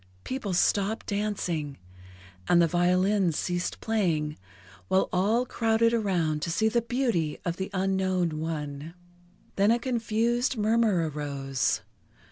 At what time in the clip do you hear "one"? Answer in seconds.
8.39-8.95